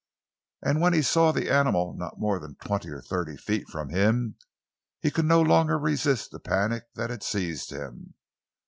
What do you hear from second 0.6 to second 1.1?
And when he